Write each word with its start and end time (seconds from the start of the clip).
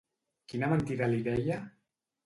Quina 0.53 0.71
mentida 0.73 1.11
li 1.13 1.23
deia? 1.31 1.63